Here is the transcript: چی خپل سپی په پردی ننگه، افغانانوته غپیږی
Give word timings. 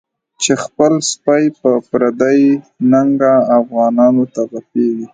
چی 0.41 0.53
خپل 0.63 0.93
سپی 1.11 1.43
په 1.59 1.71
پردی 1.89 2.41
ننگه، 2.91 3.33
افغانانوته 3.59 4.41
غپیږی 4.51 5.07